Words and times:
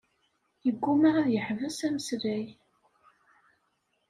Yeggumma 0.65 1.09
ad 1.21 1.27
yeḥbes 1.29 1.77
ameslay. 1.87 2.45